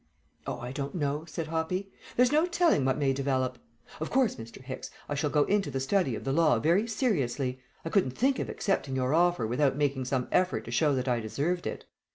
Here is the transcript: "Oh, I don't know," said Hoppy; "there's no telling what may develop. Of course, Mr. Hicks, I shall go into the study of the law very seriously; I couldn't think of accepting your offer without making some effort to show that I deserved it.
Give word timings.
"Oh, 0.47 0.57
I 0.59 0.71
don't 0.71 0.95
know," 0.95 1.25
said 1.25 1.45
Hoppy; 1.45 1.91
"there's 2.15 2.31
no 2.31 2.47
telling 2.47 2.85
what 2.85 2.97
may 2.97 3.13
develop. 3.13 3.59
Of 3.99 4.09
course, 4.09 4.35
Mr. 4.37 4.59
Hicks, 4.59 4.89
I 5.07 5.13
shall 5.13 5.29
go 5.29 5.43
into 5.43 5.69
the 5.69 5.79
study 5.79 6.15
of 6.15 6.23
the 6.23 6.33
law 6.33 6.57
very 6.57 6.87
seriously; 6.87 7.59
I 7.85 7.89
couldn't 7.89 8.17
think 8.17 8.39
of 8.39 8.49
accepting 8.49 8.95
your 8.95 9.13
offer 9.13 9.45
without 9.45 9.77
making 9.77 10.05
some 10.05 10.27
effort 10.31 10.65
to 10.65 10.71
show 10.71 10.95
that 10.95 11.07
I 11.07 11.19
deserved 11.19 11.67
it. 11.67 11.85